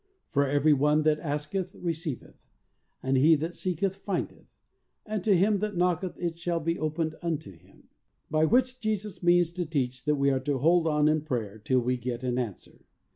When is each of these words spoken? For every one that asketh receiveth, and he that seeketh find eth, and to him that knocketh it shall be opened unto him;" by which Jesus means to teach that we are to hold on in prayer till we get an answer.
For 0.31 0.47
every 0.47 0.73
one 0.73 1.03
that 1.03 1.19
asketh 1.19 1.75
receiveth, 1.75 2.49
and 3.03 3.15
he 3.17 3.35
that 3.35 3.53
seeketh 3.55 3.97
find 3.97 4.31
eth, 4.31 4.47
and 5.05 5.23
to 5.23 5.37
him 5.37 5.59
that 5.59 5.77
knocketh 5.77 6.17
it 6.17 6.39
shall 6.39 6.59
be 6.59 6.79
opened 6.79 7.13
unto 7.21 7.51
him;" 7.55 7.87
by 8.27 8.45
which 8.45 8.79
Jesus 8.79 9.21
means 9.21 9.51
to 9.51 9.63
teach 9.63 10.05
that 10.05 10.15
we 10.15 10.31
are 10.31 10.39
to 10.39 10.57
hold 10.57 10.87
on 10.87 11.07
in 11.07 11.21
prayer 11.21 11.59
till 11.59 11.81
we 11.81 11.97
get 11.97 12.23
an 12.23 12.39
answer. 12.39 12.87